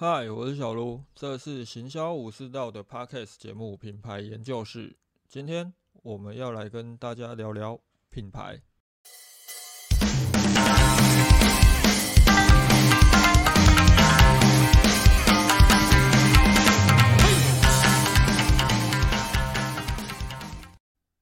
[0.00, 4.96] 嗨，我是小卢，这是行销武士道的 Podcast 节目品牌研究室。
[5.28, 5.74] 今天
[6.04, 8.62] 我们要来跟大家聊聊品牌。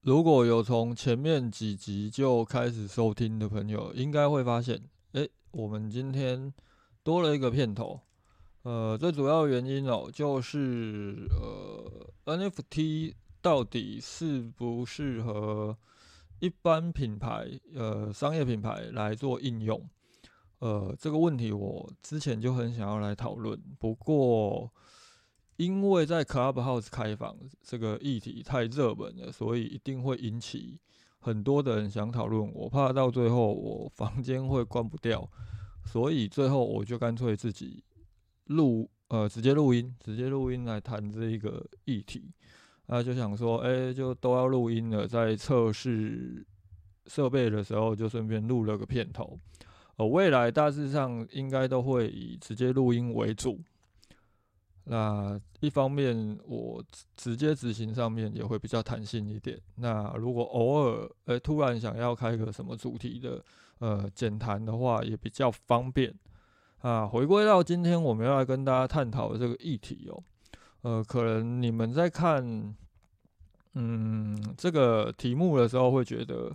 [0.02, 4.82] 如果有从前面几集就开始收听的朋友，应该会发现，
[5.12, 6.52] 哎，我们今天
[7.02, 8.02] 多了一个片头。
[8.67, 15.79] 呃，最主要原因哦，就是呃，NFT 到底适不适合
[16.40, 19.89] 一般品牌呃商业品牌来做应用？
[20.59, 24.68] 呃，这个问题我之前就很想要来讨论，不过
[25.59, 30.81] 因为在 Clubhouse 开房这个议题太热门了，所以一定会引起
[31.21, 32.53] 很多的人想讨论。
[32.53, 35.31] 我怕到最后我房间会关不掉，
[35.84, 37.84] 所以最后我就干脆自己。
[38.47, 42.33] 录呃，直接录音，直接录音来谈这一个议题，
[42.87, 46.45] 那就想说，哎，就都要录音了，在测试
[47.07, 49.39] 设备的时候，就顺便录了个片头。
[49.97, 53.61] 呃，未来大致上应该都会以直接录音为主。
[54.89, 56.85] 那一方面，我
[57.17, 59.61] 直接执行上面也会比较弹性一点。
[59.77, 63.45] 那如果偶尔，呃，突然想要开个什么主题的，
[63.79, 66.15] 呃，简谈的话，也比较方便。
[66.87, 70.23] 啊，回归到今天我们要来跟大家探讨的这个议题哦，
[70.83, 72.73] 呃，可能你们在看，
[73.75, 76.48] 嗯，这个题目的时候会觉得，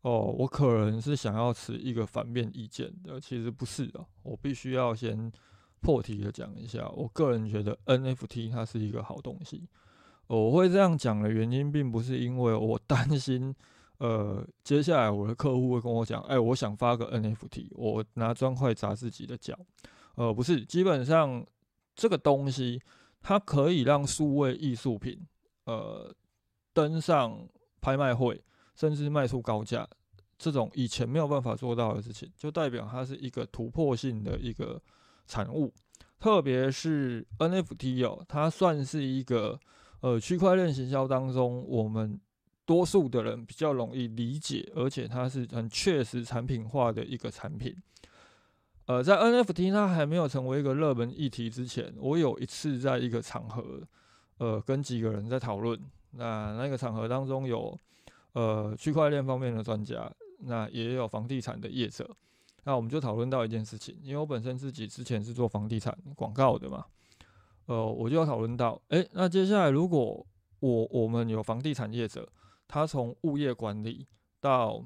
[0.00, 5.30] 哦，我可能是想要持一个反面意见的，其实不是的，我必须要先
[5.82, 9.68] 破题的讲一下，我个人觉得 NFT 它是一个好东西，
[10.28, 13.54] 我会这样讲的原因，并不是因为我担心。
[13.98, 19.56] 呃，接下来我的客户会跟我讲，哎，我想发个 NFT，我拿砖块砸自己的脚。
[20.16, 21.46] 呃，不是，基本上
[21.94, 22.82] 这个东西
[23.20, 25.24] 它可以让数位艺术品，
[25.66, 26.12] 呃，
[26.72, 27.48] 登上
[27.80, 28.42] 拍卖会，
[28.74, 29.88] 甚至卖出高价，
[30.36, 34.82] 这种以前没有办法做到的事情，就代表它是一个突破性的一个
[35.26, 35.72] 产物。
[36.18, 39.58] 特别是 NFT 哦，它算是一个
[40.00, 42.20] 呃区块链行销当中我们。
[42.66, 47.76] 多数的人比较容易理解，而且它是很确实产品化的一个产品。
[48.86, 53.82] 呃，在 NFT 它还没有成为一个热门议题之前，我有一次在一个场合，
[54.38, 55.78] 呃，跟几个人在讨论。
[56.12, 57.78] 那那个场合当中有
[58.32, 60.10] 呃区块链方面的专家，
[60.40, 62.08] 那也有房地产的业者。
[62.64, 66.84] 那我们就讨论到一件事情，因为我本身自己之前是做房地产广告的嘛，
[67.66, 70.26] 呃，我就要讨论到，诶，那接下来如果
[70.60, 72.26] 我我们有房地产业者。
[72.66, 74.06] 它从物业管理
[74.40, 74.84] 到，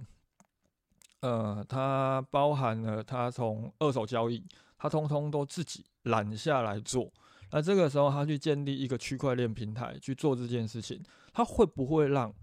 [1.20, 4.44] 呃，它包含了它从二手交易，
[4.78, 7.12] 它通通都自己揽下来做。
[7.50, 11.02] 那这个时候，他去建立一个区块链平台去做这件事情，
[11.32, 12.34] 它会不会让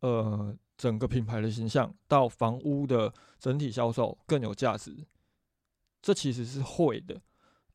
[0.00, 4.94] 呃整个品牌的形象到房屋的整体销售更有价值？
[6.02, 7.20] 这其实是会的。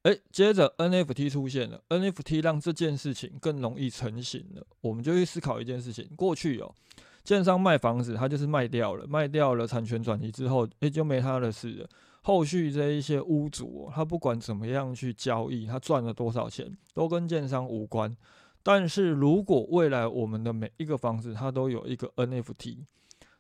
[0.04, 4.64] 诶，接着 NFT 出现了，NFT 让这件事情更容易成型了。
[4.82, 6.76] 我们就去思考一件事情：过去有
[7.26, 11.90] 建商卖房子，他就是卖掉了，卖掉了产权转移之后，诶，就没他的事了。
[12.22, 18.16] 后续这一些屋主，他不管怎么样去交易，他赚了多少钱，都跟建商无关。
[18.64, 22.78] 但是如果未来我们的每一个房子，它都有一个 NFT，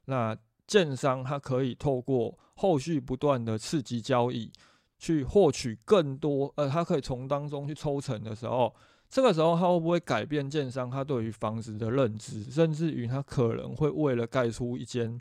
[0.06, 0.35] 那
[0.68, 4.51] 建商它可以透过后续不断的刺激交易。
[4.97, 8.74] 去获取更多，呃，他可以从当中去抽成的时候，
[9.15, 15.17] 这个时候他会不会改变建商他对于房子的认知，甚至于他可能会为了盖出一间，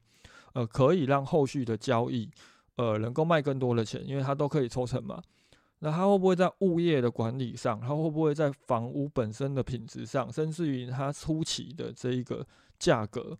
[0.52, 2.28] 呃，可以让后续的交易，
[2.74, 5.22] 呃，能够卖更多的钱，因为他都可以抽成嘛。
[5.78, 12.44] 那他会不会在物业的管理上，他会不会在房屋本身的品质上，甚至于他初期的这一个
[12.80, 13.38] 价格，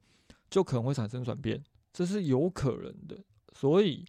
[0.49, 1.61] 就可能会产生转变，
[1.93, 3.19] 这是有可能的，
[3.55, 4.05] 所以。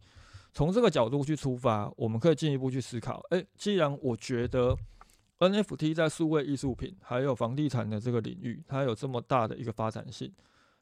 [0.53, 4.73] 从这个角度去出发，我们可以进一步去思考：诶，既然我觉得
[5.49, 10.31] NFT 在数位艺术品还有房地产的这个领域，它有这么大的一个发展性，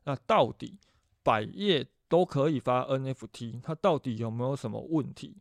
[0.03, 0.77] 那到底
[1.21, 5.35] 百业都可以发 NFT，它到底有没有什么问题？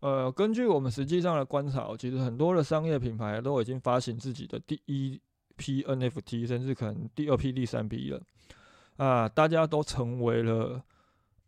[0.00, 5.20] 呃，根据我们实际上的观察，其实很多的商业品牌都已经发行自己的第一
[5.56, 8.22] 批 NFT，甚至可能第二批、第三批了。
[8.96, 10.82] 啊，大家都成为了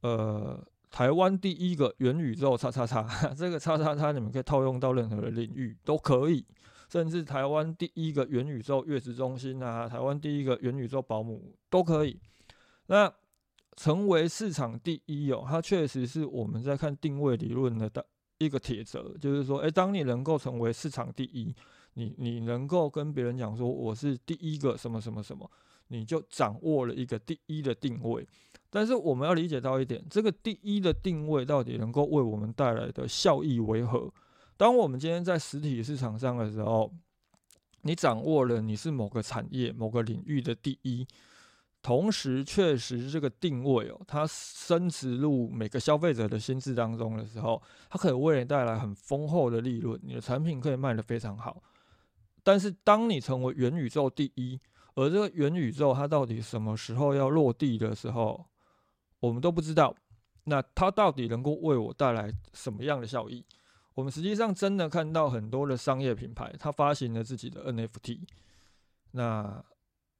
[0.00, 0.62] 呃。
[0.90, 6.42] 台湾第一个元宇宙叉叉叉， 这个叉叉叉你们可以套用到任何的领域都可以，
[6.88, 12.18] 甚至台湾第一个元宇宙月子中心啊，台湾第一个元宇宙保姆都可以。
[12.86, 13.12] 那
[13.76, 17.90] 成为市场第一哦，它确实是我们在看定位理论的
[18.38, 21.54] 一个铁则，就是说，诶，当你能够成为市场第一，
[21.94, 25.48] 你你能够跟别人讲说我是第一个什么什么什么，
[25.88, 28.26] 你就掌握了一个第一的定位。
[28.70, 34.10] 但是我们要理解到一点，这个第一的定位到底能够为我们带来的效益为何？
[34.58, 36.92] 当我们今天在实体市场上的时候，
[37.82, 41.06] 你掌握了你是某个产业、某个领域的第一，
[41.80, 51.62] 同时确实这个定位哦，它深植入每个消费者的心智当中的时候，它可以为你带来很丰厚的利润，你的产品可以卖得非常好。
[52.42, 54.60] 但是当你成为元宇宙第一，
[54.96, 58.44] 而这个元宇宙它到底什么时候要落地的时候，
[59.20, 59.94] 我们都不知道。
[60.44, 63.44] 那它到底能够为我带来什么样的效益？
[63.98, 68.20] 我们实际上真的看到很多的商业品牌，它发行了自己的 NFT。
[69.10, 69.60] 那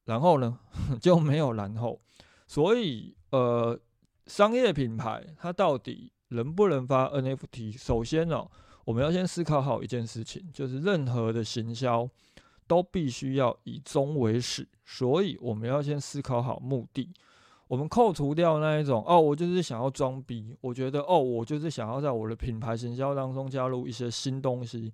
[0.03, 0.59] 然后呢，
[0.99, 1.97] 就没有然后。
[2.45, 3.79] 所以，呃，
[4.25, 7.77] 商业品牌它到底能不能发 NFT？
[7.77, 8.45] 首先呢，
[8.83, 12.05] 我们要先思考好一件事情，就是任何的行销
[12.67, 14.67] 都必须要以终为始。
[14.85, 17.13] 所以，我们要先思考好目的。
[17.69, 20.57] 我们扣除掉那一种哦，我就是想要装逼。
[20.59, 24.91] 我觉得哦，我就是想要在我的品牌行销当中加入一些新东西，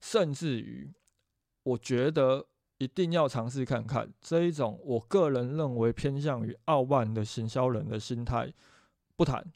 [0.00, 0.92] 甚至于
[1.62, 2.44] 我觉得
[2.78, 8.52] 一定要尝试看看这一种，我个人认为偏向于傲慢的行销人的心态。
[9.14, 9.46] 不谈，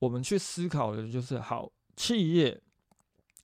[0.00, 2.60] 我们去思考的就是好企业，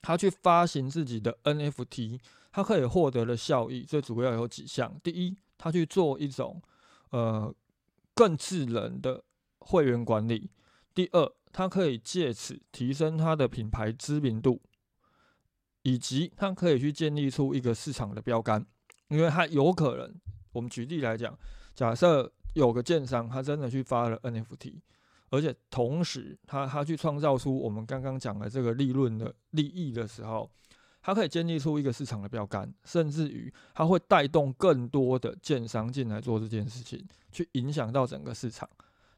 [0.03, 2.19] 他去发行自己的 NFT，
[2.51, 4.93] 它可以获得的效益最主要有几项。
[5.05, 6.61] 第一，他去做一种
[7.11, 7.55] 呃。
[8.17, 9.23] 更智能的
[9.59, 10.51] 会员管理。
[10.95, 14.63] 第二，它可以借此提升它的品牌知名度，
[15.83, 18.67] 以及它可以去建立出一个市场的标杆。
[19.09, 20.15] 因为它有可能，
[20.53, 21.39] 我们举例来讲，
[21.75, 24.81] 假设有个建商，他真的去发了 NFT，
[25.31, 30.51] 而且同时他他去创造出我们刚刚讲的这个利润的利益的时候。
[31.07, 38.69] 它可以建立出一个市场的标杆，甚至于它会带动更多的建商进来做这件事情，去影响到整个市场。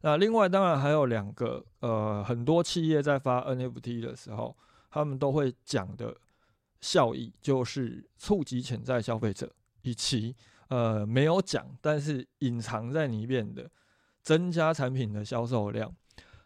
[0.03, 4.55] 那另外当然还有两个，呃，很多企业在发 NFT 的时候，
[4.91, 6.15] 他们都会讲的
[6.83, 9.51] 效益，就是触及潜在消费者，
[9.81, 10.37] 以及
[10.69, 13.67] 呃没有讲但是隐藏在里面的
[14.23, 15.91] 增加产品的销售量。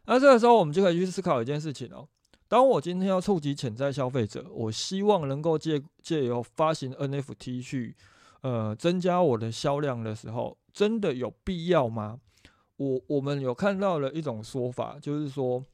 [0.06, 2.09] 那这个时候我们就可以去思考一件事情哦。
[2.52, 7.96] 当我今天要触及潜在消费者，我希望能够借借由发行 NFT 去，
[8.43, 12.20] 呃，增加我的销量的时候，真的有必要吗？
[12.76, 15.64] 我我们有看到了一种说法，就是说，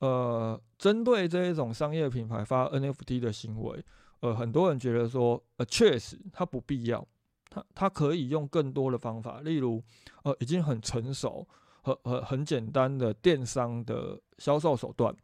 [0.00, 3.82] 呃，针对这一种商业品牌发 NFT 的行为，
[4.20, 7.08] 呃，很多人觉得说，呃，确实它不必要，
[7.48, 9.82] 它它可以用更多的方法，例如，
[10.24, 11.48] 呃，已经很成熟
[11.80, 15.16] 和和很简单的电商的销售手段。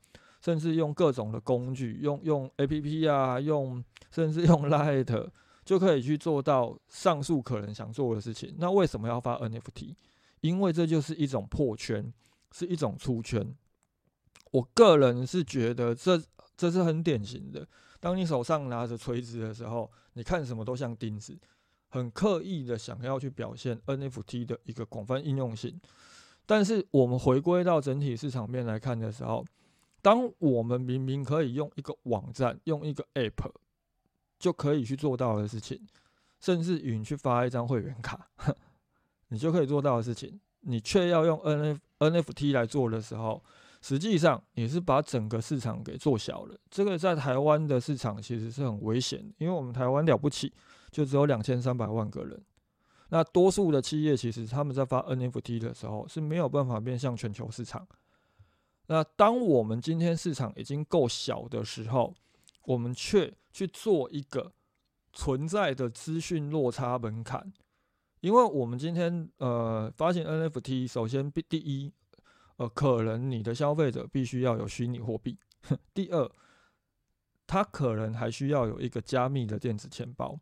[0.44, 5.30] 甚至用各种的工具，用用 A P P 啊，用甚至用 Light
[5.64, 8.54] 就可以去做到上述可能想做的事情。
[8.58, 9.96] 那为什么要发 N F T？
[10.42, 12.12] 因为这就是一种破圈，
[12.52, 13.56] 是一种出圈。
[14.50, 16.22] 我个人是觉得这
[16.58, 17.66] 这是很典型的。
[17.98, 21.38] 当你手上拿着锤子的时候，你看什么都像钉子，
[21.88, 25.80] 很刻意的想要去表现 N F T 的一个广泛应用性。
[26.44, 29.42] 但是我们回归到整体市场面来看的时候，
[30.04, 33.50] 当我们明明可以用一个网站、用一个 App
[34.38, 35.80] 就可以去做到的事情，
[36.40, 38.28] 甚至允去发一张会员卡，
[39.28, 43.42] 你就可以做到的事情，你却要用 N F N F T 来做的时候，
[43.80, 46.54] 实际上你是把整个市场给做小了。
[46.70, 50.52] 这个在台湾的市场其实是很危险，因为我们台湾了不起，
[50.90, 52.38] 就只有两千三百万个人。
[53.08, 57.88] 那多数的企业其实他们在发 N F T 的时候是没有办法面向全球市场。
[58.86, 62.14] 那当我们今天市场已经够小的时候，
[62.64, 64.52] 我们却去做一个
[65.12, 67.52] 存在的资讯落差门槛，
[68.20, 71.92] 因为我们今天呃发行 NFT，首先第第一，
[72.56, 75.36] 呃，可能你的消费者必须要有虚拟货币；
[75.94, 76.30] 第二，
[77.46, 80.38] 他可能还需要有一个加密的电子钱包，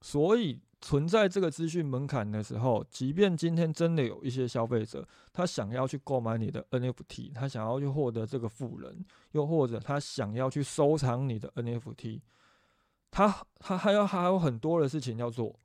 [0.00, 0.60] 所以。
[0.84, 12.20] 存在这个资讯门槛的时候，即便今天真的有一些消费者，他想要去购买你的 NFT，他想要去获得这个富人，又或者他想要去收藏你的 NFT，
[13.10, 15.58] 他他还要还有很多的事情要做，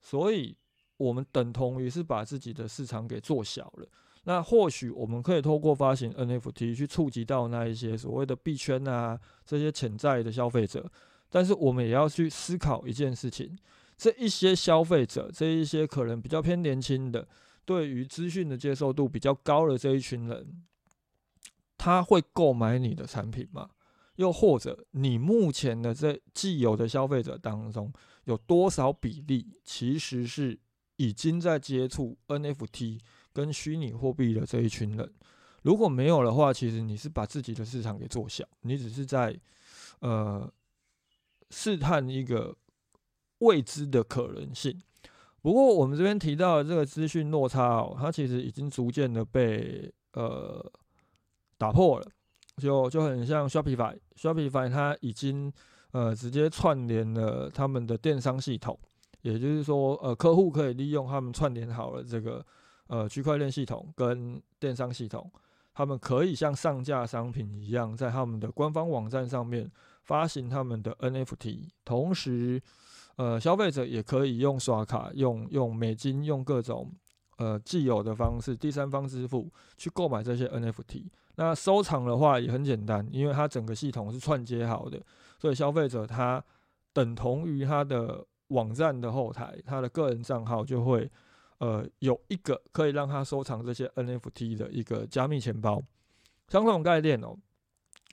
[0.00, 0.56] 所以
[0.96, 3.86] 我们等同于是把自己的市场给做小了。
[4.24, 10.90] 那或许我们可以透过发行 NFT 去触及到那一些所谓的币圈啊这些潜在的消费者，
[11.30, 13.56] 但是我们也要去思考一件事情。
[14.02, 17.28] 这一些消费者，这一些可能比较偏年轻的，
[17.64, 20.64] 对于资讯的接受度比较高的这一群人，
[21.78, 23.70] 他会购买你的产品吗？
[24.16, 27.92] 又或者你目前的这既有的消费者当中，
[28.24, 30.58] 有多少比例其实是
[30.96, 32.98] 已经在接触 NFT
[33.32, 35.14] 跟虚拟货币的这一群人？
[35.62, 39.38] 如果没有的话，其实你是把自己的市场给做小，你只是在
[40.00, 40.52] 呃
[41.50, 42.56] 试探一个
[43.42, 44.80] 未知的可能性。
[45.42, 50.64] 不过我们这边提到的这个资讯落差哦，它其实已经逐渐的被呃
[51.58, 52.06] 打破了，
[52.58, 55.52] 就就很像 Shopify，Shopify 它已经
[55.90, 58.78] 呃直接串联了他们的电商系统，
[59.22, 62.46] 也就是说呃客户可以利用他们串联好了这个
[62.86, 65.28] 呃区块链系统跟电商系统，
[65.74, 69.68] 他们可以像上架商品一样，在他们的官方网站上面
[70.04, 72.62] 发行他们的 NFT，同时。
[73.16, 76.90] 呃，消费者也可以用刷卡、用用美金、用各种
[77.36, 81.04] 呃既有的方式，第三方支付去购买这些 NFT。
[81.36, 85.00] 那收藏的话也很简单，因为它整个系统是串接好的，
[85.38, 86.42] 所以消费者他
[86.92, 91.10] 等同于他的网站的后台，他的个人账号就会
[91.58, 95.82] 呃有一个可以让他收藏这些 NFT 的一个加密钱包，
[96.48, 97.36] 相同概念哦。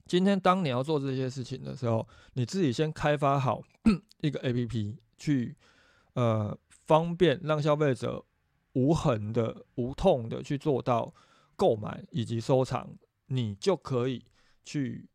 [0.09, 3.61] 今天，当你要做这些事情的时候，你自己先开发好
[4.21, 5.55] 一个 APP，去
[6.13, 8.25] 呃方便让消费者
[8.73, 11.13] 无痕的、无痛的去做到
[11.55, 12.87] 购买以及收藏，
[13.27, 14.25] 你就可以
[14.65, 15.07] 去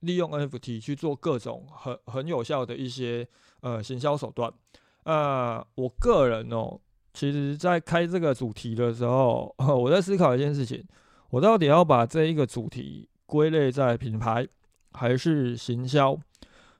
[0.00, 3.28] 利用 NFT 去做各种很很有效的一些
[3.60, 4.50] 呃行销手段。
[5.02, 6.80] 啊，我个人哦，
[7.12, 10.82] 其实在开这个主题的时候， 我在思考一件事情：
[11.28, 13.10] 我到底要把这一个主题。
[13.26, 14.46] 归类在品牌
[14.92, 16.18] 还是行销？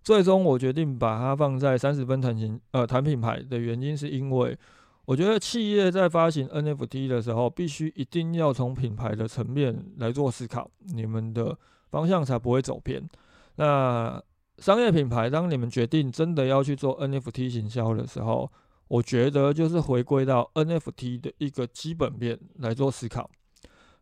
[0.03, 4.57] 最终我决定把它放在三十分谈行呃谈品牌的原因，是因为
[5.05, 11.59] 我觉得企业在发行 NFT 的时候，必须一定要从品牌的层面来做思考，你们的
[11.91, 13.09] 方向才不会走偏。
[13.57, 14.23] 那
[14.59, 18.51] 商业品牌，当你们决定真的要去做 NFT 行销的时候，
[18.89, 23.29] 我觉得就是回归到 NFT 的一个基本面来做思考。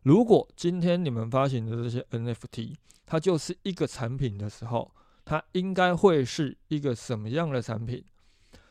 [0.05, 2.75] 如果今天你们发行的这些 NFT，
[3.07, 4.91] 它就是一个产品的时候，
[5.25, 8.05] 它应该会是一个什么样的产品？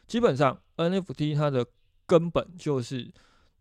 [0.07, 1.67] 基本上，NFT 它的
[2.07, 3.12] 根本就是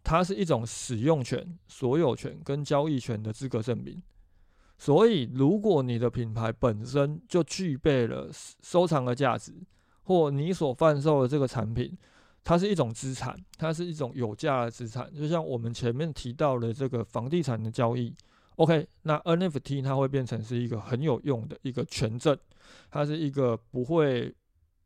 [0.03, 3.99] 它是一种使用权、所有权跟交易权的资格证明。
[4.77, 8.29] 所以，如果你的品牌本身就具备了
[8.61, 9.51] 收藏的价值，
[10.03, 11.97] 或你所贩售的这个产品，
[12.43, 18.13] 它是一种资产，它是一种有价的资产，就像我们前面提到的这个房地产的交易。
[18.57, 22.37] OK，那 NFT 它会变成是一个很有用的一个权证，
[22.91, 24.35] 它是一个不会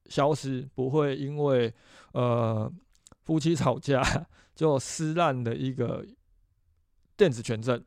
[0.06, 1.74] 消失、不会因为
[2.14, 2.72] 呃
[3.24, 4.02] 夫妻吵架
[4.56, 6.06] 就撕烂的一个
[7.18, 7.84] 电子权证。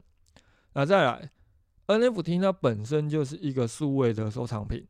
[0.74, 1.30] 那再来
[1.86, 4.86] ，NFT 它本身就是一个数位的收藏品，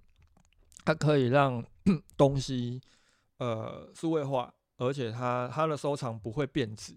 [0.84, 1.64] 它可以让
[2.16, 2.80] 东西
[3.37, 4.52] 呃数位化。
[4.80, 6.94] 而且它它的收藏不会贬值。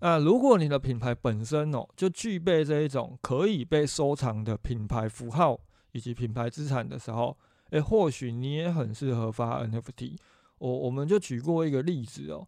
[0.00, 5.58] 那如果你的品牌本身哦就具备这一种可以被收藏的品牌符号
[5.92, 7.34] 以及品牌资产的时候，
[7.70, 10.16] 诶，或许你也很适合发 NFT。
[10.58, 12.46] 我我们就举过一个例子哦，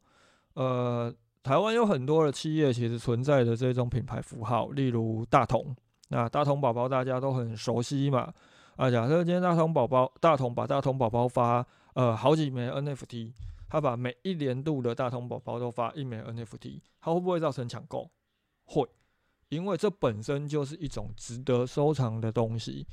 [0.54, 5.74] 呃，台湾有很多的企业其实存在的这种品牌符号，例如大同。
[6.10, 8.32] 那大同宝宝大家都很熟悉嘛。
[8.76, 13.32] 啊，假设今天大同宝宝大同把大同宝宝发呃好几枚 NFT。
[13.68, 18.10] 他把每一年度的大通宝宝都发一枚 NFT，它会不会造成抢购？
[18.64, 18.88] 会，
[19.50, 22.86] 因为这本身就是一种值得收藏的东西。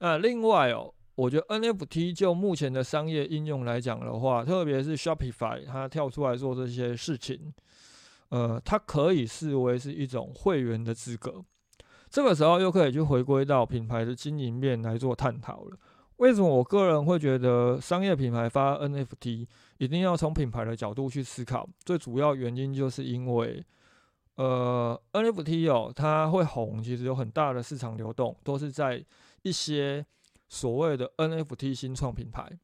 [0.00, 7.52] 那另外哦，我觉得 NFT 就目前的商业应用来讲的话，特别是 Shopify 它跳出来做这些事情，
[8.28, 11.44] 呃，它可以视为是一种会员的资格。
[12.10, 15.76] 这个时候又可以去回归到品牌的经营面来做探讨了。
[16.16, 19.46] 为什么我个人会觉得商业品牌发 NFT
[19.78, 21.68] 一定要从品牌的角度去思考？
[21.84, 23.64] 最主要原因就是因为，
[24.34, 29.04] 呃，NFT 哦，它会红，其实有很大的市场流动，都是在
[29.42, 30.04] 一些
[30.48, 32.58] 所谓的 NFT 新创品牌。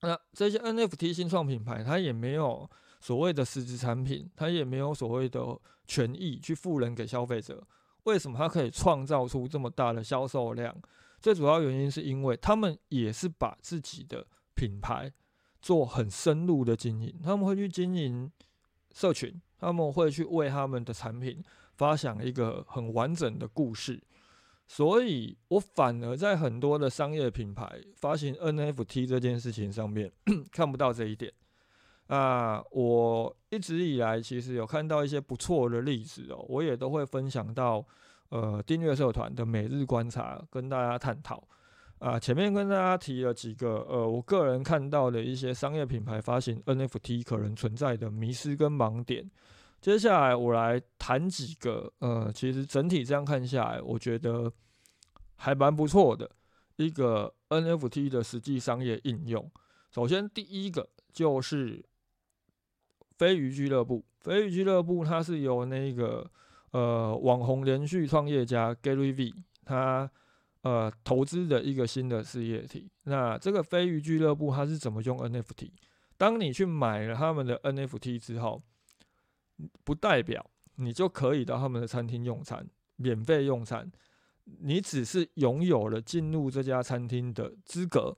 [0.00, 7.66] 那这些 NFT 新创品牌，它也没有所谓的实质产品，它也没有所谓的权益去赋能给消费者。
[8.04, 10.74] 为什么它可以创造出这么大的销售量？
[11.20, 15.12] 最主要原因是因为他们也是把自己的品牌
[15.60, 18.30] 做很深入的经营，他们会去经营
[18.92, 21.42] 社群，他们会去为他们的产品
[21.74, 24.02] 发想一个很完整的故事，
[24.66, 30.12] 所以我反而在很多的商业品牌发行 NFT 这件事情上面
[30.52, 31.32] 看不到这一点。
[32.06, 37.84] 啊，我一直以来其实有看到一些不错的例子哦，我也都会分享到。
[38.30, 41.42] 呃，订阅社团的每日观察跟大家探讨。
[41.98, 49.28] 啊，前面跟大家提了几个，呃，我个人看到的一些商业品牌发行 NFT 可能存在的迷失跟盲点。
[49.80, 54.52] 接下来我来谈几个，呃，其实整体这样看下来，我觉得
[55.34, 56.30] 还蛮不错的
[56.76, 59.50] 一个 NFT 的实际商业应用。
[59.90, 61.84] 首先第一个就是
[63.16, 66.30] 飞鱼俱乐部，飞鱼俱乐部它是由那个
[66.70, 70.08] 呃网红连续创业家 Gary V 他。
[70.68, 72.90] 呃，投资的一个新的事业体。
[73.04, 75.70] 那这个飞鱼俱乐部它是怎么用 NFT？
[76.18, 78.62] 当你去买了他们的 NFT 之后，
[79.82, 80.44] 不代表
[80.74, 83.90] 你就可以到他们的餐厅用餐，免费用餐。
[84.60, 88.14] 你只是拥有了进入这家餐厅的资格，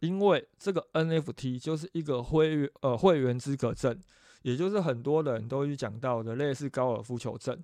[0.00, 3.96] 因为这个 NFT 就是一个会员呃会员资格证，
[4.42, 7.62] 也就是很多人都去讲到的类似高尔夫球证。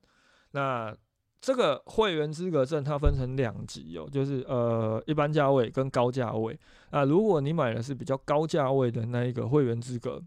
[0.53, 0.97] 那
[1.43, 6.57] 这个会员资格证它分成两级哦，就是呃一般价位跟高价位。
[6.91, 10.23] 啊，如果你买的是比较高价位的那一个会员资格，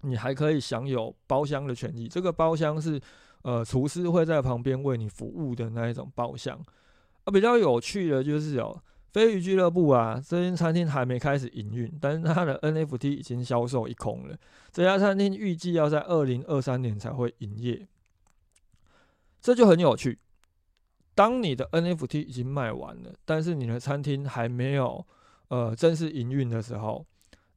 [0.00, 2.08] 你还可以享有包厢的权益。
[2.08, 2.98] 这个包厢是
[3.42, 6.58] 呃厨师会在旁边为你服务的那一种包厢。
[7.24, 14.34] 啊，比较有趣的就是哦，飞鱼俱乐部啊，这间餐厅还没开始营运，但是它的 NFT 已经销售一空了。
[14.72, 17.86] 这家餐厅预计要在二零二三年才会营业，
[19.42, 20.18] 这就很有趣。
[21.18, 25.04] 当你的 NFT 已经卖完了，但是你的餐厅还没有
[25.48, 27.04] 呃正式营运的时候，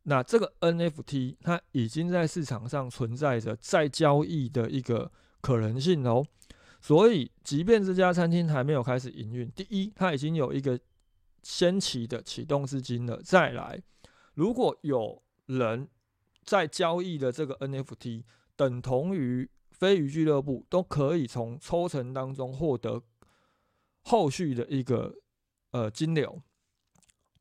[0.02, 6.26] 那这个 NFT 它已经在市场上存在着再交易的一个可能性哦。
[6.82, 10.80] 所以，即便这家餐厅还没有开始营运，第一，它已经有一个
[11.44, 13.22] 先期的启动资金了。
[13.22, 13.80] 再来，
[14.34, 15.88] 如果有人
[16.44, 18.24] 在交易的这个 NFT，
[18.56, 23.04] 等同于飞鱼俱乐部都可以从抽成当中获得。
[24.04, 25.14] 后续的一个
[25.72, 26.42] 呃金流，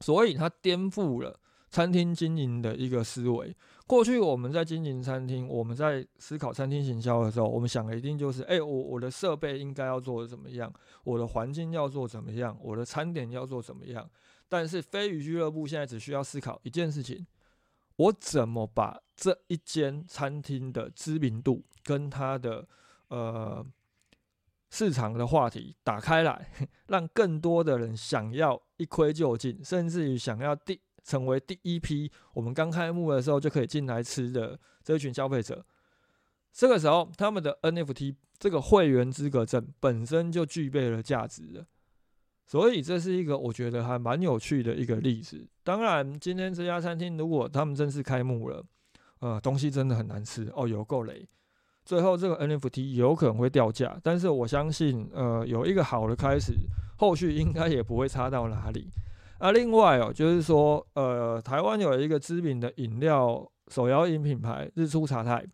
[0.01, 1.41] 所以它颠覆了
[1.71, 3.57] 餐厅经营的一个思维。
[3.87, 14.09] 过去我们在经营餐厅，我们在思考餐厅行销的时候，我们想的一定就是：哎，我我的设备应该要做的怎么样，我的环境要做怎么样，我的餐点要做怎么样。
[14.49, 17.27] 但是飞鱼俱乐部现在只需要思考一件事情：
[17.97, 22.69] 我怎么把这一间餐厅的知名度跟它的
[23.09, 23.67] 呃。
[24.71, 26.51] 市场的话题打开来，
[26.89, 35.65] 让更多的人想要一窥究竟，甚至于想要第成为第一批我们刚开幕的时候就可以进来吃的这一群消费者。
[36.53, 41.67] 这个时候，他们的 NFT 这个会员资格证本身就具备了价值了。
[42.47, 45.49] 所以这是一个我觉得还蛮有趣的一个例子。
[45.63, 48.65] 当然，今天这家餐厅如果他们正式开幕了，
[49.21, 51.29] 呃，东西真的很难吃哦，有够雷。
[51.91, 56.53] 最后，这个 NFT 有可能会掉价，但是我相信，呃，有一个好的开始，
[56.97, 58.89] 后续应该也不会差到哪里。
[59.39, 65.45] 啊，另外哦，就是说，呃，台湾有一个知名的饮料手摇饮品牌日出茶太，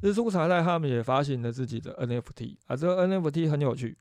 [0.00, 3.98] 日出茶太他们也发行了自己的 NFT 啊，这个 NFT 很有趣，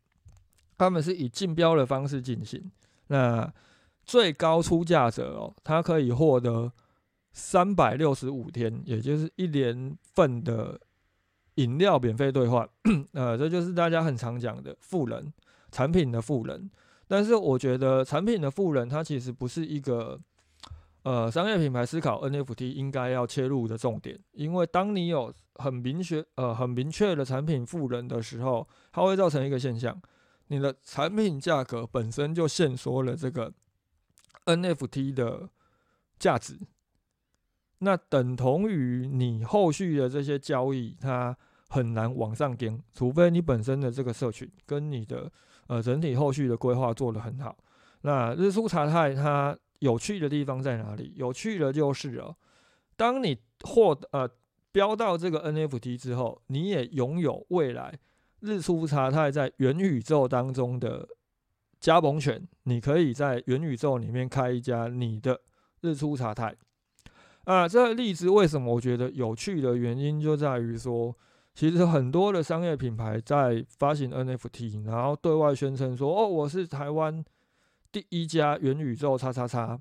[0.78, 2.72] 他们是以竞标的方式进行，
[3.08, 3.54] 那
[4.06, 6.72] 最高出价者哦，他可以获得
[7.34, 10.80] 三百六十五天，也就是一年份的。
[11.56, 12.68] 饮料免费兑换，
[13.14, 15.32] 呃，这就是大家很常讲的富人
[15.72, 16.70] 产品的富人。
[17.08, 20.20] 但是我觉得产品的富人，它其实不是一个
[21.04, 24.20] 呃商业品牌思考 NFT 应该要切入的重点。
[24.32, 30.02] 因为当你有很明确呃很明确的产品富人的时候，它会造成一个现象，
[30.48, 33.54] 你的产品价格本身就限缩了这个
[34.46, 35.50] NFT 的
[36.18, 36.58] 价值。
[37.84, 41.36] 那等同于你后续的这些交易，它
[41.70, 45.32] 很难往上跟，除非你本身的这个社群跟你的
[45.68, 47.58] 呃整体后续的规划做得很好。
[48.02, 51.14] 那日出茶太它有趣的地方在哪里？
[51.16, 52.36] 有趣的就是哦，
[52.96, 54.30] 当你获呃
[54.72, 58.00] 标到这个 NFT 之后，你也拥有未来
[58.40, 61.08] 日出茶太在元宇宙当中的
[61.80, 65.42] 加盟权，你可以在元宇宙里面开一家你的
[65.82, 66.56] 日出茶太。
[67.46, 71.14] 啊，这个例子为什么我觉得有趣的原因就在于说，
[71.54, 77.24] 其实很多的商业品牌在发行 NFT，然后对外宣称说：“哦，我是台湾
[77.92, 79.80] 第一家元宇宙叉叉叉。”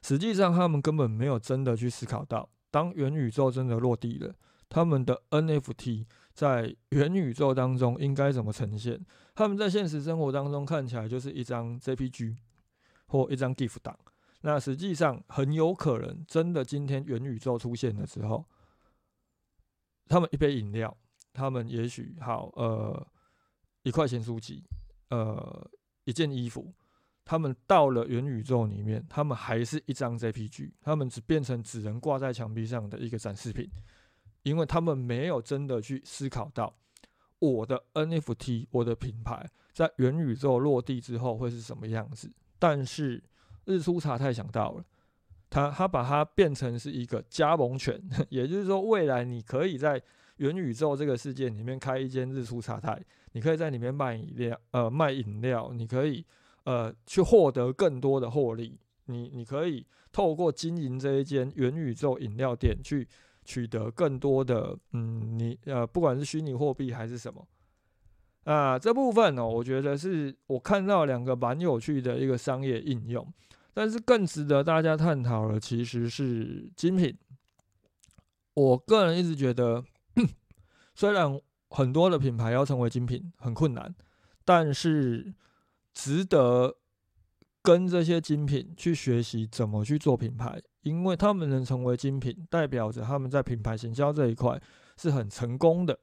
[0.00, 4.32] 实际上，他们根本没有真的去思考到，当元宇宙真的落地了，
[4.68, 9.04] 他们的 NFT 在元宇宙当中应该怎么呈现？
[9.34, 12.36] 他们在现实生活当中看起来就是一张 JPG
[13.08, 13.98] 或一张 GIF 档。
[14.40, 18.44] 那实际上很有可能，真的今天元宇宙出现的时候，
[20.06, 20.96] 他们一杯饮料，
[21.32, 23.06] 他们也许好呃
[23.82, 24.64] 一块钱书籍，
[25.10, 25.70] 呃
[26.04, 26.72] 一件衣服，
[27.24, 33.68] 他们到了元宇宙里面，他们还是一张 JPG，他们只变成只能挂在墙壁上的一个展示品，
[34.44, 36.74] 因为他们没有真的去思考到
[37.40, 42.32] 我的 NFT，我的品牌在元宇宙落地之后会是什么样子。
[42.58, 43.22] 但是
[43.68, 44.84] 日出茶太想到了，
[45.50, 48.00] 他他把它变成是一个加盟权，
[48.30, 50.02] 也就是说，未来你可以在
[50.38, 52.98] 元宇宙这个世界里面开一间日出茶太，
[53.32, 56.24] 你可以在里面卖饮料，呃，卖饮料，你可以
[56.64, 63.06] 呃去获得更多的获利，你你可以透过经营这一间元宇宙饮料店去
[63.44, 67.46] 取得更多的，嗯，你呃不管是虚拟货币还是什么。
[68.44, 73.26] 啊，这部分呢，我觉得是我看到两个蛮有趣的一个商业应用，
[73.78, 77.16] 但是更值得大家探讨的其实是精品。
[78.54, 79.84] 我个人一直觉得，
[80.96, 83.94] 虽然很多的品牌要成为精品很困难，
[84.44, 85.32] 但是
[85.94, 86.74] 值得
[87.62, 94.60] 跟这些精品去学习怎么去做品牌，因为他们能成为精品，代表着他们在品牌行销这一块
[94.96, 95.96] 是很成功的。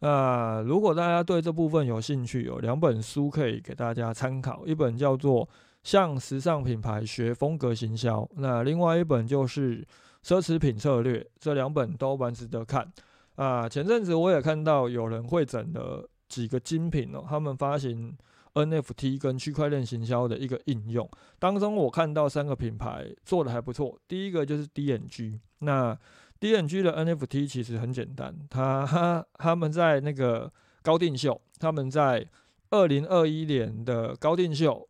[0.00, 5.46] 那如果大家对这部分有兴趣，有两本书可以给大家参考，一本叫做
[5.88, 9.80] 《向时尚品牌学风格行销》，那另外一本就是
[10.22, 12.92] 《奢侈品策略》，这两本都蛮值得看。
[13.36, 18.14] 啊，前阵子我也看到有人会整了几个精品哦，他们发行
[18.52, 25.98] NFT 跟区块链行销的一个应用，当中我看到三个品牌做的还不错，第一个就是 DNG，那。
[26.40, 32.28] D N G 的 N F T 其实很简单，他他们在那个高定秀，他们在
[32.70, 34.87] 二零二一年的高定秀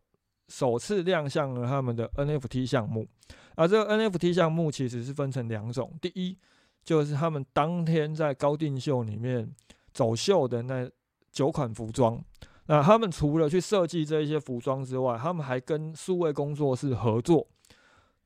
[0.49, 3.07] 首次亮相了他们的 N F T 项目，
[3.55, 6.37] 而这个 N F T 项目其实是分成两种，第一
[6.83, 9.49] 就是他们当天在高定秀里面
[9.93, 10.89] 走秀的那
[11.31, 12.21] 九款服装，
[12.65, 17.47] 那他们除了去设计这一些服装之外，他们还跟数位工作室合作。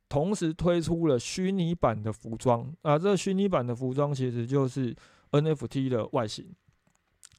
[0.10, 4.96] 同时推出了虚拟版的服装啊，这个虚拟版的服装其实就是
[5.32, 6.54] NFT 的外形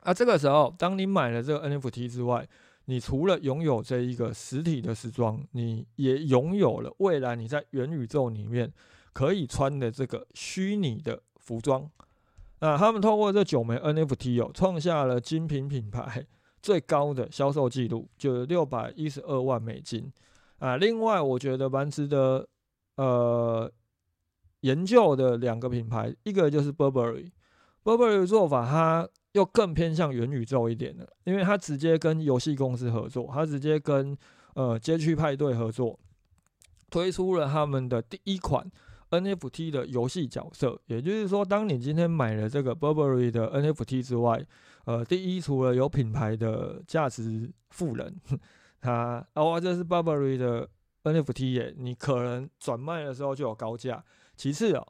[0.01, 0.13] 啊。
[0.13, 2.45] 这个时候，当你买了这个 NFT 之外，
[2.87, 8.73] 你除了拥有这一个实体的时装，你也拥有了未来你在元宇宙里面
[9.13, 11.91] 可以穿的这个虚拟的服装。
[12.61, 16.27] 那他们通过这九枚 NFT 哦，创下了精品品牌
[16.63, 20.13] 最高的销售记录，就是六百一十二万美金
[20.59, 20.77] 啊。
[20.77, 22.49] 另外，我觉得蛮值得。
[22.97, 23.69] 呃，
[24.61, 34.17] 研究的两个品牌，一个就是 Burberry，Burberry 的做法，它又更偏向元宇宙一点的，因为它直接跟游戏公司合作，它直接跟
[34.55, 35.97] 呃街区派对合作，
[36.91, 38.69] 推出了他们的第一款
[39.11, 40.81] NFT 的游戏角色。
[40.87, 44.45] 也就是说，当你今天买了这个 Burberry 的 NFT 之外，
[44.87, 48.21] 呃，第一除了有品牌的价值富人，
[48.81, 50.69] 它哦，这是 Burberry 的。
[51.05, 54.03] NFT 耶，你可能转卖的时候就有高价。
[54.37, 54.87] 其次哦，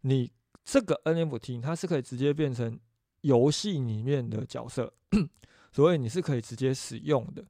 [0.00, 0.32] 你
[0.64, 2.80] 这个 NFT 它是可以直接变成
[3.22, 4.92] 游戏里面的角色，
[5.72, 7.44] 所以你是可以直接使用的。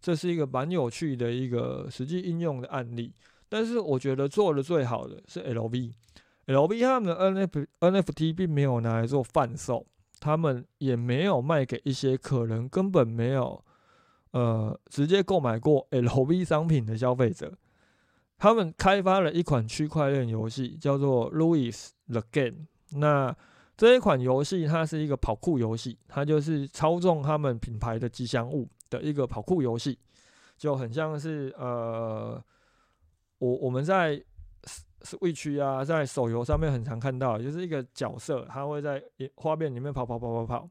[0.00, 3.12] 这是一个蛮有趣的一个实际应用的案例。
[3.48, 9.86] 但是我觉得做的最好的是 LV，LV 他们的 NFT NFT 并没有拿来做贩售，
[10.20, 13.64] 他们也没有卖给一些可能根本没有
[14.32, 17.56] 呃直接购买过 LV 商品的消费者。
[18.36, 22.66] 他们开发了一款区块链游戏，叫做 Louis the Game。
[22.90, 23.34] 那
[23.76, 29.98] 这一款游戏它是一个跑酷游戏，它就是操纵他们品牌的吉祥物的一个跑酷游戏，
[30.56, 32.40] 就很像是呃，
[33.38, 34.22] 我我们在
[35.02, 39.02] Switch 啊，在手游上面很常看到，就是一个角色，他会在
[39.34, 40.68] 画面里面跑跑跑跑跑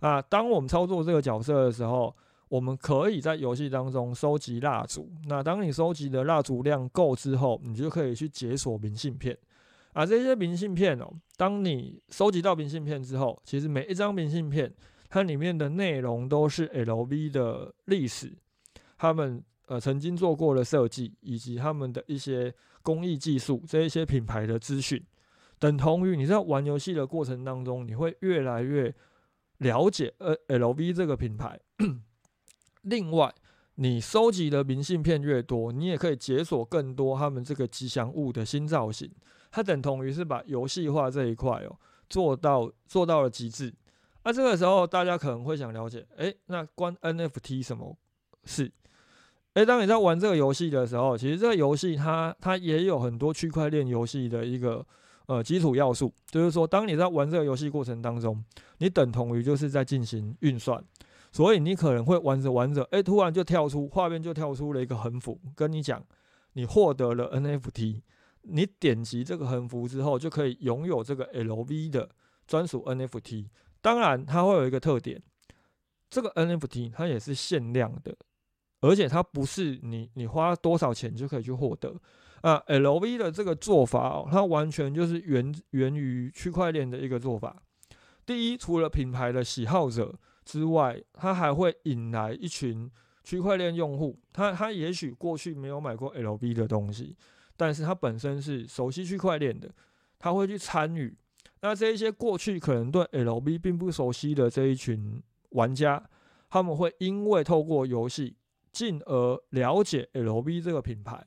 [0.00, 0.20] 啊。
[0.22, 2.16] 当我们操作这个角色的时候，
[2.48, 9.36] 我们可以在游戏当中收集蜡烛，那当你收集的蜡烛量够之后，你就可以去解锁明信片。
[9.96, 14.70] 啊，这些明信片哦，当你收集到明信片之后，其实每一张明信片
[15.08, 18.36] 它里面的内容都是 LV 的历史，
[18.98, 25.02] 他们呃曾经做过的设计，以及他们的一些工艺技术，这一些品牌的资讯，
[25.58, 28.94] 等同于你在玩游戏的过程当中，你会越来越
[29.60, 31.58] 了解呃 LV 这个品牌。
[32.82, 33.34] 另外，
[33.76, 39.10] 你收集的明信片越多，你也可以解锁更多他们这个吉祥物的新造型。
[39.50, 41.76] 它等同于是把游戏化这一块哦
[42.08, 43.72] 做到做到了极致。
[44.24, 47.96] 那这个时候，大家可能会想了解，诶，那关 NFT 什么
[48.44, 48.72] 事？
[49.54, 54.84] 诶，当你在玩这个游戏的时候，其实这个游戏它它也有很多区块链游戏的一个
[55.26, 58.44] 呃基础要素，就是说，当你在玩这个游戏过程当中，
[58.78, 60.84] 你等同于就是在进行运算。
[61.32, 66.02] 所以你可能会玩着玩着，哎，突然就跳出画面，就跳出了一个横幅，跟你讲，
[66.54, 68.00] 你获得了 NFT。
[68.48, 72.10] 你点击这个横幅之后，就可以拥有这个 LV 的
[72.46, 73.48] 专属 NFT。
[73.80, 75.22] 当然，它会有一个特点，
[76.08, 78.16] 这个 NFT 它也是限量的，
[78.80, 81.94] 而且它不是你你花多少钱就可以去获得。
[82.42, 87.62] 啊，LV 的这个做法哦，它完全就是源源于区块链的一个做法。
[88.24, 92.90] 第一，除了品牌的喜好者之外，它还会引来一群
[93.24, 94.20] 区块链用户。
[94.32, 97.16] 他他也许过去没有买过 LV 的东西。
[97.56, 99.70] 但是他本身是熟悉区块链的，
[100.18, 101.16] 他会去参与。
[101.62, 106.08] 那这一些过去可能对 LV 并不熟悉的这一群玩家，
[106.50, 108.36] 他们会因为透过游戏，
[108.70, 111.26] 进而了解 LV 这个品牌。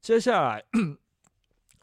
[0.00, 0.64] 接下来，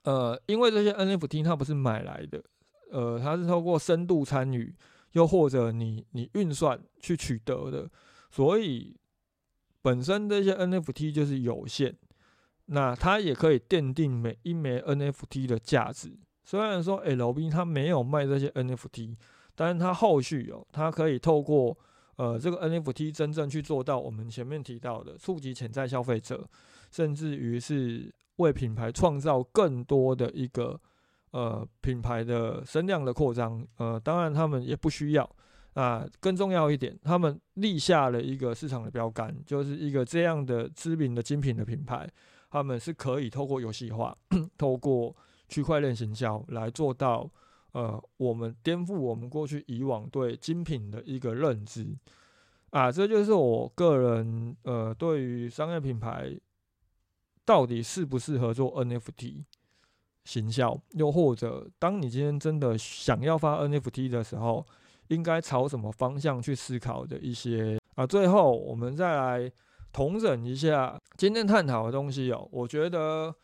[0.03, 2.43] 呃，因为这些 NFT 它不是买来的，
[2.91, 4.75] 呃，它是透过深度参与，
[5.13, 7.89] 又或者你你运算去取得的，
[8.29, 8.95] 所以
[9.81, 11.95] 本身这些 NFT 就是有限。
[12.67, 16.17] 那它也可以奠定每一枚 NFT 的价值。
[16.45, 19.15] 虽然说 LV 它没有卖这些 NFT，
[19.55, 21.77] 但是它后续有，它可以透过
[22.15, 26.47] 呃这个 NFT 真正去做到我们前面提到的触及潜在消费者，
[26.91, 30.79] 甚至于是为品牌创造更多的一个
[31.31, 33.65] 呃品牌的声量的扩张。
[33.77, 35.29] 呃，当然他们也不需要。
[35.73, 42.09] 啊，更重要一点，他们立下了一个市场的标杆，就是一个这样的知名的精品的品牌。
[42.57, 44.17] 他们是可以透过游戏化，
[44.57, 45.15] 透过
[45.47, 47.29] 区块链行销来做到，
[47.71, 51.87] 呃，我们颠覆我们过去以往对精品的一个认知，
[52.71, 56.35] 啊，这就是我个人呃对于商业品牌
[57.45, 59.43] 到底适不适合做 NFT
[60.25, 64.65] 行销，又或者当你今天真的想要发 NFT 的时候，
[65.09, 69.51] 应该朝什么方向去思考的一些啊，最后我们再来。
[69.91, 73.35] 重整一下今天探讨的东西哦，我觉得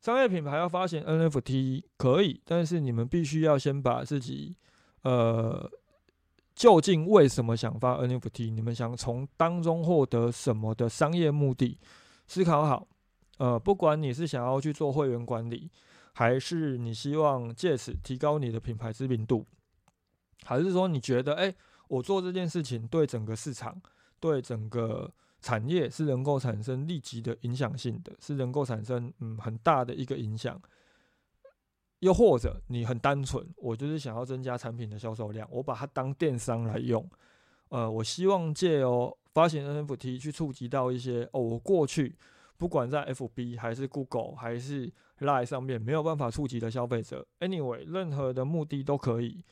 [0.00, 4.54] 商业品牌要发行 NFT 可以，但是你们必须要先把自己
[5.04, 5.66] 呃
[6.54, 11.78] 究竟为什么想发 NFT，你们想从当中获得什么的商业目的
[12.26, 12.86] 思考好。
[13.38, 15.70] 呃，不管你是想要去做会员管理，
[16.12, 19.46] 还是你希望借此提高你的品牌知名度，
[20.44, 21.54] 还是说你觉得哎，
[21.88, 23.80] 我做这件事情对整个市场，
[24.20, 25.10] 对整个。
[25.44, 30.58] 产业是能够产生立即的影响性的，是能够产生嗯很大的一个影响。
[31.98, 37.06] 又或者你很单纯，我就是想要增加产品的销售量，我把它当电商来用。
[37.68, 42.16] 呃，我希望借哦发行 NFT 去触及到一些哦，我过去
[42.56, 47.26] 不管在 FB 还是 Google 还是 Line 上面没有办法触及的消费者。
[47.40, 49.44] Anyway，任何的目的都可以，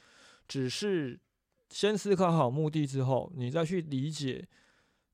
[0.48, 1.20] 只是
[1.68, 4.48] 先思考好目的之后，你再去理解。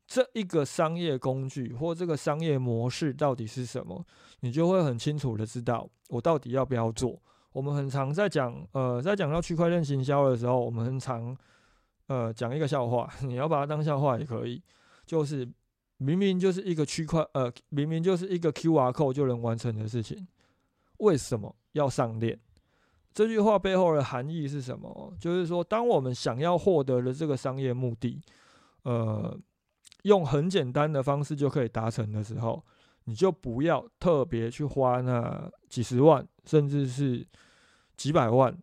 [0.09, 4.03] 这一个商业工具或这个商业模式到底是什么，
[4.41, 7.21] 你就会很清楚的知道我到底要不要做。
[7.53, 11.37] 我们很常在讲，呃，在讲到区块链行销的时候，我们很常，
[12.07, 14.63] 呃，讲一个笑话， 你要把它当笑话也可以，
[15.05, 15.47] 就是
[15.99, 20.27] 明明就是一个区块，呃，明明就是一个 QR code 就能完成的事情，
[21.01, 22.41] 为什么要上链？
[23.13, 25.13] 这句话背后的含义是什么？
[25.21, 28.19] 就是说，当我们想要获得的这个商业目的，
[28.85, 29.39] 呃。
[30.03, 32.65] 用很简单的方式就可以达成的时候，
[33.05, 37.27] 你就不要特别去花那几十万，甚至是
[37.97, 38.57] 几百万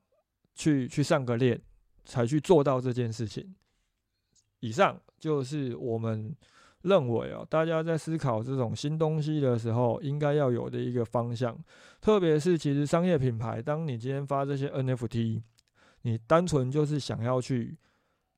[0.54, 1.62] 去去上个链，
[2.06, 3.54] 才去做到这件事情。
[4.62, 6.34] 以上就是我们
[6.84, 11.58] 认为哦，大家在思考这种新东西的时候，应该要有的一个方向。
[12.00, 15.42] 特别是其实商业品牌，当你今天发这些 NFT，
[16.04, 17.78] 你单纯就是想要去。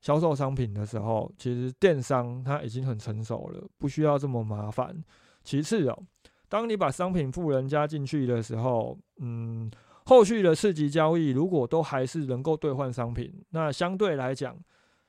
[0.00, 5.02] 销售商品的时候，其实电商它已经很成熟了，不需要这么麻烦。
[5.42, 6.02] 其次哦，
[6.48, 9.70] 当你把商品富人加进去的时候，嗯，
[10.04, 14.56] 后续的次级交易如果都还是能够兑换商品，那相对来讲，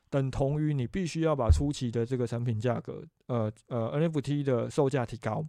[0.10, 5.46] 等同于你必须要把初期的这个产品价格，呃呃 NFT 的售价提高。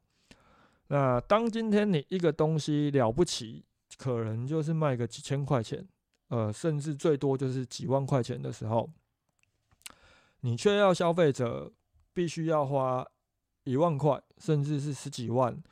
[0.89, 3.65] 那当今天你一个东西了不起，
[3.97, 5.87] 可能就是卖个几千块钱，
[6.29, 8.91] 呃，甚至最多就是几万块钱的时候。
[10.41, 11.73] 你却要消费者
[12.13, 13.07] 必须要花
[13.65, 15.63] 一万块，甚至是十几万，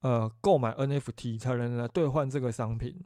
[0.00, 3.04] 呃，购买 NFT 才能来兑换这个商品。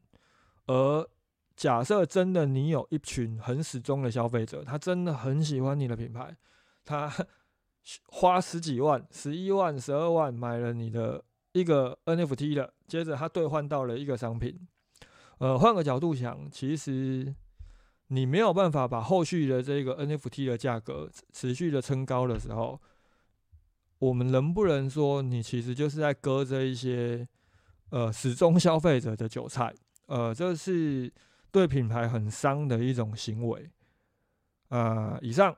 [0.66, 1.08] 而
[1.56, 6.36] 假设真的你有一群很始终的消费者，他真的很喜欢你的品牌，
[6.84, 7.12] 他
[8.08, 14.66] 花十几万、十一万、十二万买了你的一个 NFT 的，接着他兑换到了一个商品。
[15.38, 17.34] 呃，换个角度想，其实
[18.08, 22.80] 你没有办法把后续的这个 NFT 的价格持续的撑高的时候，
[23.98, 27.26] 我们能不能说你其实就是在割这一些
[27.90, 29.74] 呃始终消费者的韭菜？
[30.06, 31.10] 呃，这是
[31.50, 33.70] 对品牌很伤的一种行为。
[34.68, 35.56] 啊，以上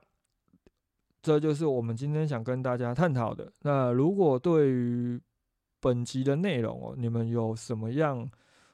[1.21, 3.51] 这就是我们今天想跟大家探讨的。
[3.63, 5.19] 那如果对于
[5.79, 8.29] 本集的内容哦，你们有什么样？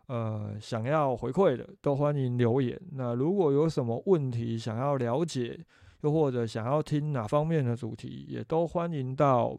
[0.08, 2.80] 呃，想要回馈的都欢迎留言。
[2.92, 5.60] 那如果有什么问题想要了解，
[6.02, 9.58] 又或者想要听哪方面的主题，也都欢迎到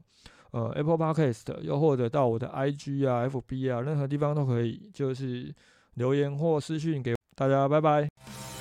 [0.51, 5.55] 呃 Apple Podcast，又或者到我的 IG 啊、FB 啊，任何地方都可以，就是
[5.95, 7.67] 留言或私讯给大家。
[7.67, 8.54] 拜拜。